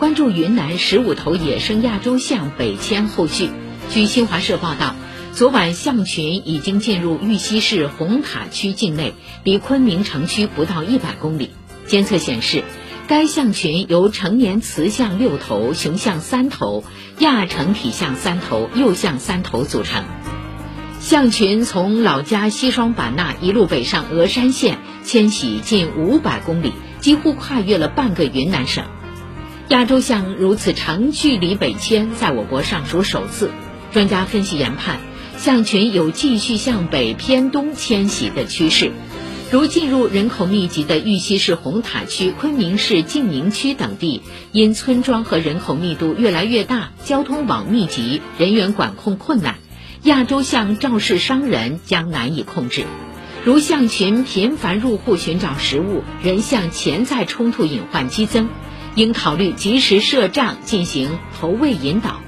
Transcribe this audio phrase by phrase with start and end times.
[0.00, 3.50] 关注云南十五头野生亚洲象北迁后续。
[3.90, 4.96] 据新华社报道，
[5.34, 9.12] 昨晚象群已经进入玉溪市红塔区境内，
[9.44, 11.50] 离昆明城区不到一百公里。
[11.86, 12.64] 监测显示，
[13.08, 16.82] 该象群由成年雌象六头、雄象三头、
[17.18, 20.06] 亚成体象三头、幼象三头组成。
[20.98, 28.86] 象群从老家西双版纳一路北上峨山县，迁徙近五百公里，几乎跨越了半个云南省。
[29.70, 33.52] 亚洲象如此长距离北迁，在我国尚属首次。
[33.92, 34.98] 专家分析研判，
[35.38, 38.90] 象群有继续向北偏东迁徙的趋势。
[39.52, 49.58] 如进入人口密集的玉溪市红塔区、昆明市晋宁区等地，因村庄和人口密度越来越大，交通网密集，人员管控困难，
[50.02, 52.86] 亚洲象肇事伤人将难以控制。
[53.44, 58.48] 如象群频繁入户寻找食物，人象潜在冲突隐患激增。
[58.94, 62.20] 应考虑及时设障进行投喂引导。